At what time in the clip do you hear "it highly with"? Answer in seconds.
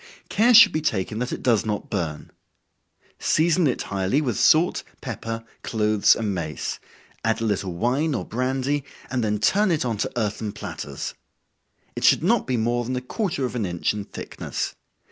3.67-4.35